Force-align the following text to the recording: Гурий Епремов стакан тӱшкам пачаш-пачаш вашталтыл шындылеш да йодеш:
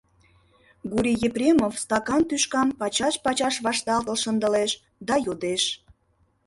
Гурий 0.91 1.19
Епремов 1.27 1.73
стакан 1.83 2.21
тӱшкам 2.29 2.67
пачаш-пачаш 2.79 3.55
вашталтыл 3.65 4.17
шындылеш 4.23 4.71
да 5.07 5.15
йодеш: 5.25 5.63